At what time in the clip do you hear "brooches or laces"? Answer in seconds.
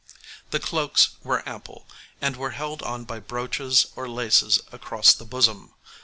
3.19-4.59